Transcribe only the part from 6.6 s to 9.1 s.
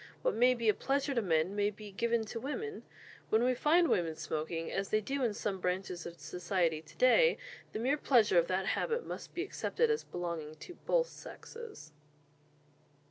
to day, the mere pleasure of that habit